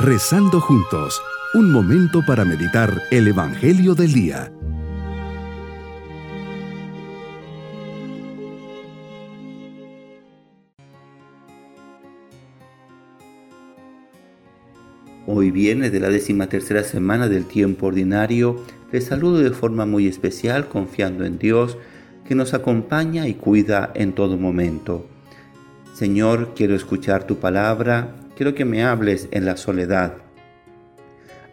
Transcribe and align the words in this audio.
Rezando 0.00 0.60
juntos, 0.60 1.20
un 1.54 1.72
momento 1.72 2.24
para 2.24 2.44
meditar 2.44 3.02
el 3.10 3.26
Evangelio 3.26 3.96
del 3.96 4.12
Día. 4.12 4.52
Hoy 15.26 15.50
viene 15.50 15.90
de 15.90 15.98
la 15.98 16.10
décima 16.10 16.48
tercera 16.48 16.84
semana 16.84 17.28
del 17.28 17.46
tiempo 17.46 17.86
ordinario. 17.86 18.62
Les 18.92 19.04
saludo 19.04 19.38
de 19.38 19.50
forma 19.50 19.84
muy 19.84 20.06
especial 20.06 20.68
confiando 20.68 21.24
en 21.24 21.40
Dios 21.40 21.76
que 22.24 22.36
nos 22.36 22.54
acompaña 22.54 23.26
y 23.26 23.34
cuida 23.34 23.90
en 23.96 24.12
todo 24.12 24.36
momento. 24.36 25.08
Señor, 25.92 26.52
quiero 26.54 26.76
escuchar 26.76 27.24
tu 27.24 27.38
palabra, 27.40 28.14
quiero 28.38 28.54
que 28.54 28.64
me 28.64 28.84
hables 28.84 29.26
en 29.32 29.44
la 29.44 29.56
soledad. 29.56 30.12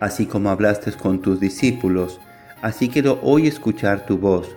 Así 0.00 0.24
como 0.24 0.48
hablaste 0.48 0.90
con 0.92 1.20
tus 1.20 1.38
discípulos, 1.38 2.18
así 2.62 2.88
quiero 2.88 3.20
hoy 3.22 3.46
escuchar 3.46 4.06
tu 4.06 4.16
voz. 4.16 4.48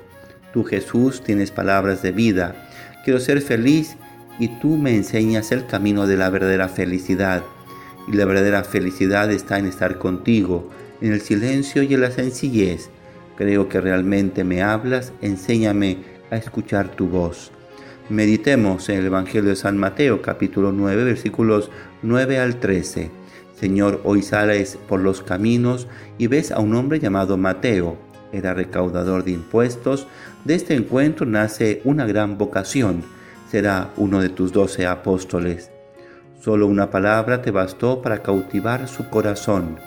Tú 0.54 0.64
Jesús 0.64 1.22
tienes 1.22 1.52
palabras 1.52 2.02
de 2.02 2.14
vida. 2.14 2.56
Quiero 3.04 3.20
ser 3.20 3.42
feliz 3.42 3.98
y 4.40 4.48
tú 4.48 4.78
me 4.78 4.96
enseñas 4.96 5.52
el 5.52 5.66
camino 5.66 6.08
de 6.08 6.16
la 6.16 6.30
verdadera 6.30 6.70
felicidad. 6.70 7.44
Y 8.08 8.14
la 8.14 8.24
verdadera 8.24 8.64
felicidad 8.64 9.30
está 9.30 9.60
en 9.60 9.66
estar 9.66 9.98
contigo, 9.98 10.70
en 11.02 11.12
el 11.12 11.20
silencio 11.20 11.84
y 11.84 11.94
en 11.94 12.00
la 12.00 12.12
sencillez. 12.12 12.90
Creo 13.36 13.68
que 13.68 13.82
realmente 13.82 14.46
me 14.46 14.62
hablas, 14.62 15.12
enséñame 15.22 15.98
a 16.32 16.38
escuchar 16.38 16.88
tu 16.88 17.08
voz. 17.08 17.52
Meditemos 18.10 18.90
en 18.90 19.00
el 19.00 19.06
Evangelio 19.06 19.50
de 19.50 19.56
San 19.56 19.78
Mateo 19.78 20.22
capítulo 20.22 20.74
9 20.74 21.06
versículos 21.06 21.72
9 22.02 22.38
al 22.38 22.60
13. 22.60 23.10
Señor, 23.58 24.02
hoy 24.04 24.22
sales 24.22 24.78
por 24.90 25.00
los 25.00 25.22
caminos 25.22 25.88
y 26.18 26.28
ves 26.28 26.52
a 26.52 26.60
un 26.60 26.76
hombre 26.76 27.00
llamado 27.00 27.38
Mateo. 27.38 27.96
Era 28.34 28.54
recaudador 28.54 29.24
de 29.24 29.32
impuestos. 29.32 30.06
De 30.44 30.54
este 30.54 30.76
encuentro 30.76 31.26
nace 31.26 31.80
una 31.86 32.06
gran 32.06 32.38
vocación. 32.38 33.04
Será 33.50 33.94
uno 33.96 34.20
de 34.20 34.28
tus 34.28 34.52
doce 34.52 34.86
apóstoles. 34.86 35.72
Solo 36.42 36.68
una 36.68 36.90
palabra 36.90 37.42
te 37.42 37.52
bastó 37.52 38.02
para 38.02 38.22
cautivar 38.22 38.90
su 38.90 39.10
corazón. 39.10 39.78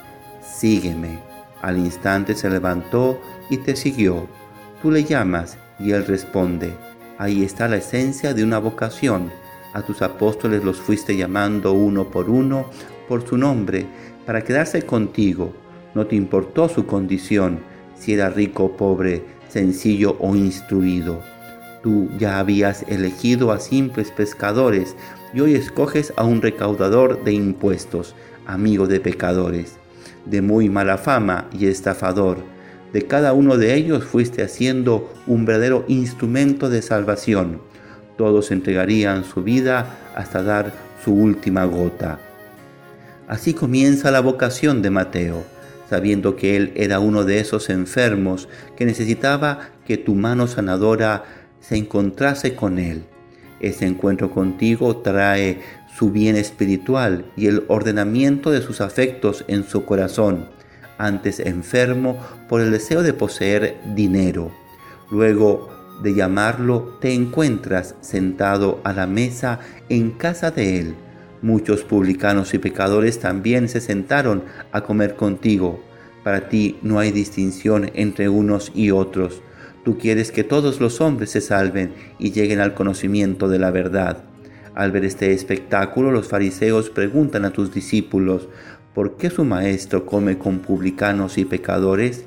Sígueme. 0.41 1.19
Al 1.61 1.77
instante 1.77 2.35
se 2.35 2.49
levantó 2.49 3.21
y 3.51 3.59
te 3.59 3.77
siguió. 3.77 4.27
Tú 4.81 4.91
le 4.91 5.05
llamas 5.05 5.59
y 5.79 5.91
él 5.91 6.07
responde 6.07 6.86
Ahí 7.19 7.45
está 7.45 7.67
la 7.67 7.77
esencia 7.77 8.35
de 8.35 8.45
una 8.45 8.59
vocación. 8.59 9.31
A 9.73 9.83
tus 9.83 10.03
apóstoles 10.03 10.63
los 10.63 10.79
fuiste 10.79 11.17
llamando 11.17 11.73
uno 11.73 12.11
por 12.11 12.29
uno 12.29 12.67
por 13.09 13.27
su 13.27 13.39
nombre 13.39 13.87
para 14.27 14.45
quedarse 14.45 14.83
contigo. 14.83 15.55
No 15.95 16.07
te 16.07 16.15
importó 16.15 16.69
su 16.69 16.85
condición, 16.85 17.61
si 17.99 18.13
era 18.13 18.29
rico 18.29 18.65
o 18.65 18.77
pobre, 18.77 19.25
sencillo 19.49 20.17
o 20.21 20.37
instruido. 20.37 21.23
Tú 21.83 22.11
ya 22.19 22.39
habías 22.39 22.83
elegido 22.83 23.51
a 23.51 23.61
simples 23.61 24.11
pescadores 24.11 24.95
y 25.33 25.41
hoy 25.41 25.55
escoges 25.55 26.13
a 26.17 26.25
un 26.25 26.43
recaudador 26.43 27.25
de 27.25 27.33
impuestos, 27.33 28.15
amigo 28.47 28.87
de 28.87 29.01
pecadores, 29.01 29.79
de 30.27 30.43
muy 30.43 30.69
mala 30.69 30.99
fama 30.99 31.49
y 31.53 31.67
estafador 31.67 32.56
de 32.97 33.03
cada 33.03 33.35
uno 33.35 33.59
de 33.59 33.75
ellos 33.75 34.05
fuiste 34.05 34.43
haciendo 34.43 35.13
un 35.27 35.45
verdadero 35.45 35.85
instrumento 35.87 36.71
de 36.71 36.81
salvación. 36.81 37.61
Todos 38.17 38.51
entregarían 38.51 39.23
su 39.23 39.43
vida 39.43 39.99
hasta 40.15 40.43
dar 40.43 40.73
su 41.05 41.13
última 41.13 41.67
gota. 41.67 42.19
Así 43.29 43.53
comienza 43.53 44.11
la 44.11 44.21
vocación 44.21 44.81
de 44.81 44.89
Mateo, 44.89 45.45
sabiendo 45.91 46.37
que 46.37 46.57
él 46.57 46.73
era 46.75 46.99
uno 46.99 47.25
de 47.25 47.39
esos 47.39 47.69
enfermos 47.69 48.49
que 48.79 48.87
necesitaba 48.87 49.73
que 49.87 49.99
tu 49.99 50.15
mano 50.15 50.47
sanadora 50.47 51.25
se 51.61 51.77
encontrase 51.77 52.55
con 52.55 52.79
él. 52.79 53.05
Ese 53.61 53.85
encuentro 53.85 54.31
contigo 54.31 54.97
trae 54.97 55.61
su 55.99 56.13
bien 56.13 56.37
espiritual 56.37 57.27
y 57.37 57.49
el 57.49 57.65
ordenamiento 57.69 58.51
de 58.51 58.63
sus 58.63 58.81
afectos 58.81 59.45
en 59.49 59.65
su 59.65 59.85
corazón 59.85 60.56
antes 60.99 61.41
enfermo 61.41 62.19
por 62.49 62.61
el 62.61 62.71
deseo 62.71 63.03
de 63.03 63.13
poseer 63.13 63.77
dinero. 63.95 64.51
Luego 65.11 65.71
de 66.03 66.15
llamarlo, 66.15 66.99
te 67.01 67.13
encuentras 67.13 67.95
sentado 68.01 68.81
a 68.85 68.93
la 68.93 69.07
mesa 69.07 69.61
en 69.89 70.11
casa 70.11 70.51
de 70.51 70.81
él. 70.81 70.95
Muchos 71.43 71.85
publicanos 71.85 72.55
y 72.55 72.59
pecadores 72.59 73.21
también 73.21 73.69
se 73.69 73.81
sentaron 73.81 74.45
a 74.73 74.83
comer 74.83 75.17
contigo. 75.17 75.81
Para 76.25 76.49
ti 76.49 76.79
no 76.83 76.99
hay 76.99 77.13
distinción 77.13 77.91
entre 77.95 78.29
unos 78.29 78.73
y 78.75 78.91
otros. 78.91 79.43
Tú 79.85 79.99
quieres 79.99 80.33
que 80.33 80.45
todos 80.45 80.81
los 80.81 81.01
hombres 81.01 81.31
se 81.31 81.41
salven 81.41 81.93
y 82.19 82.33
lleguen 82.33 82.61
al 82.61 82.75
conocimiento 82.75 83.49
de 83.49 83.59
la 83.59 83.71
verdad. 83.71 84.25
Al 84.75 84.91
ver 84.91 85.05
este 85.05 85.33
espectáculo, 85.33 86.11
los 86.11 86.29
fariseos 86.29 86.91
preguntan 86.91 87.45
a 87.45 87.51
tus 87.51 87.73
discípulos, 87.73 88.49
¿por 88.97 89.19
qué 89.19 89.29
su 89.29 89.45
maestro 89.45 90.07
come 90.07 90.39
con 90.39 90.61
publicanos 90.61 91.37
y 91.37 91.45
pecadores? 91.45 92.25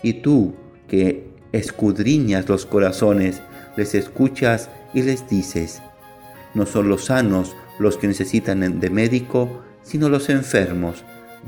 Y 0.00 0.22
tú, 0.22 0.54
que 0.86 1.26
escudriñas 1.50 2.48
los 2.48 2.66
corazones, 2.66 3.42
les 3.76 3.96
escuchas 3.96 4.70
y 4.94 5.02
les 5.02 5.28
dices, 5.28 5.82
no 6.54 6.66
son 6.66 6.88
los 6.88 7.06
sanos 7.06 7.56
los 7.80 7.96
que 7.96 8.06
necesitan 8.06 8.78
de 8.78 8.90
médico, 8.90 9.64
sino 9.82 10.08
los 10.08 10.28
enfermos. 10.30 11.02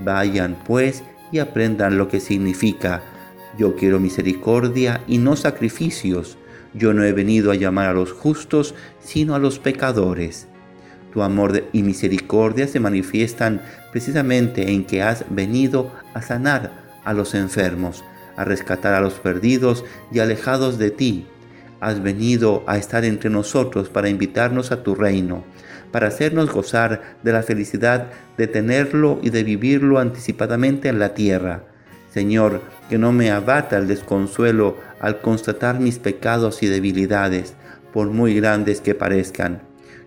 Vayan 0.04 0.56
pues 0.66 1.04
y 1.30 1.38
aprendan 1.38 1.96
lo 1.96 2.08
que 2.08 2.18
significa, 2.18 3.04
yo 3.56 3.76
quiero 3.76 4.00
misericordia 4.00 5.00
y 5.06 5.18
no 5.18 5.36
sacrificios. 5.36 6.38
Yo 6.74 6.92
no 6.92 7.04
he 7.04 7.12
venido 7.12 7.52
a 7.52 7.54
llamar 7.54 7.90
a 7.90 7.94
los 7.94 8.10
justos, 8.10 8.74
sino 8.98 9.36
a 9.36 9.38
los 9.38 9.60
pecadores. 9.60 10.48
Tu 11.16 11.22
amor 11.22 11.64
y 11.72 11.82
misericordia 11.82 12.68
se 12.68 12.78
manifiestan 12.78 13.62
precisamente 13.90 14.70
en 14.70 14.84
que 14.84 15.02
has 15.02 15.24
venido 15.30 15.90
a 16.12 16.20
sanar 16.20 16.72
a 17.06 17.14
los 17.14 17.34
enfermos, 17.34 18.04
a 18.36 18.44
rescatar 18.44 18.92
a 18.92 19.00
los 19.00 19.14
perdidos 19.14 19.86
y 20.12 20.18
alejados 20.18 20.76
de 20.76 20.90
ti. 20.90 21.26
Has 21.80 22.02
venido 22.02 22.64
a 22.66 22.76
estar 22.76 23.06
entre 23.06 23.30
nosotros 23.30 23.88
para 23.88 24.10
invitarnos 24.10 24.72
a 24.72 24.82
tu 24.82 24.94
reino, 24.94 25.42
para 25.90 26.08
hacernos 26.08 26.50
gozar 26.50 27.16
de 27.22 27.32
la 27.32 27.42
felicidad 27.42 28.08
de 28.36 28.46
tenerlo 28.46 29.18
y 29.22 29.30
de 29.30 29.42
vivirlo 29.42 29.98
anticipadamente 29.98 30.90
en 30.90 30.98
la 30.98 31.14
tierra. 31.14 31.62
Señor, 32.12 32.60
que 32.90 32.98
no 32.98 33.12
me 33.12 33.30
abata 33.30 33.78
el 33.78 33.88
desconsuelo 33.88 34.76
al 35.00 35.22
constatar 35.22 35.80
mis 35.80 35.98
pecados 35.98 36.62
y 36.62 36.66
debilidades, 36.66 37.54
por 37.90 38.08
muy 38.10 38.34
grandes 38.34 38.82
que 38.82 38.94
parezcan 38.94 39.65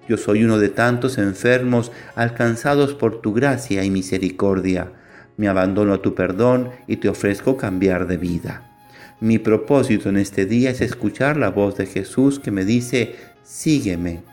yo 0.10 0.18
soy 0.18 0.44
uno 0.44 0.58
de 0.58 0.70
tantos 0.70 1.20
enfermos 1.20 1.92
alcanzados 2.16 2.96
por 2.96 3.22
tu 3.22 3.32
gracia 3.32 3.84
y 3.84 3.92
misericordia. 3.92 4.92
Me 5.38 5.48
abandono 5.48 5.94
a 5.94 6.02
tu 6.02 6.16
perdón 6.16 6.72
y 6.88 6.98
te 6.98 7.10
ofrezco 7.10 7.58
cambiar 7.58 8.08
de 8.08 8.18
vida. 8.18 8.76
Mi 9.22 9.38
propósito 9.38 10.10
en 10.10 10.18
este 10.18 10.48
día 10.48 10.72
es 10.72 10.82
escuchar 10.82 11.38
la 11.38 11.52
voz 11.52 11.78
de 11.78 11.86
Jesús 11.86 12.40
que 12.40 12.50
me 12.50 12.66
dice, 12.66 13.18
sígueme, 13.44 14.24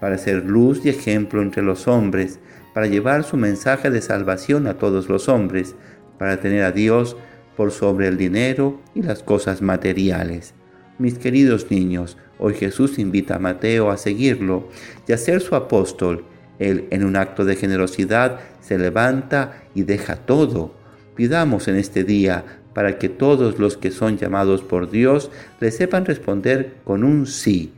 para 0.00 0.16
ser 0.16 0.46
luz 0.46 0.80
y 0.84 0.88
ejemplo 0.88 1.42
entre 1.42 1.62
los 1.62 1.86
hombres, 1.86 2.38
para 2.72 2.86
llevar 2.86 3.22
su 3.22 3.36
mensaje 3.36 3.90
de 3.90 4.00
salvación 4.00 4.66
a 4.66 4.78
todos 4.78 5.10
los 5.10 5.28
hombres, 5.28 5.74
para 6.18 6.40
tener 6.40 6.62
a 6.62 6.72
Dios 6.72 7.14
por 7.58 7.72
sobre 7.72 8.08
el 8.08 8.16
dinero 8.16 8.80
y 8.94 9.02
las 9.02 9.22
cosas 9.22 9.60
materiales. 9.60 10.54
Mis 10.98 11.18
queridos 11.18 11.70
niños, 11.70 12.16
hoy 12.38 12.54
Jesús 12.54 12.98
invita 12.98 13.36
a 13.36 13.38
Mateo 13.38 13.90
a 13.90 13.96
seguirlo 13.96 14.68
y 15.06 15.12
a 15.12 15.18
ser 15.18 15.40
su 15.40 15.54
apóstol. 15.54 16.24
Él, 16.58 16.86
en 16.90 17.04
un 17.04 17.16
acto 17.16 17.44
de 17.44 17.56
generosidad, 17.56 18.40
se 18.60 18.78
levanta 18.78 19.62
y 19.74 19.82
deja 19.82 20.16
todo. 20.16 20.74
Pidamos 21.14 21.68
en 21.68 21.76
este 21.76 22.04
día 22.04 22.44
para 22.72 22.98
que 22.98 23.08
todos 23.08 23.58
los 23.58 23.76
que 23.76 23.90
son 23.90 24.18
llamados 24.18 24.62
por 24.62 24.90
Dios 24.90 25.30
le 25.60 25.70
sepan 25.70 26.04
responder 26.04 26.76
con 26.84 27.04
un 27.04 27.26
sí, 27.26 27.72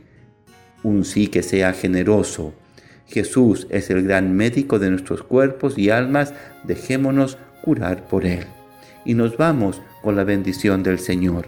un 0.83 1.05
sí 1.05 1.27
que 1.27 1.43
sea 1.43 1.73
generoso. 1.73 2.53
Jesús 3.07 3.65
es 3.69 3.89
el 3.89 4.03
gran 4.03 4.35
médico 4.35 4.77
de 4.77 4.89
nuestros 4.89 5.23
cuerpos 5.23 5.77
y 5.77 5.89
almas, 5.89 6.33
dejémonos 6.63 7.37
curar 7.61 8.07
por 8.07 8.25
Él. 8.25 8.45
Y 9.05 9.13
nos 9.13 9.37
vamos 9.37 9.81
con 10.01 10.15
la 10.15 10.23
bendición 10.23 10.83
del 10.83 10.99
Señor 10.99 11.47